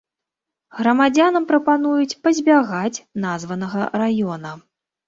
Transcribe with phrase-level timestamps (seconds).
[0.79, 4.61] Грамадзянам прапануюць пазбягаць названага раёна.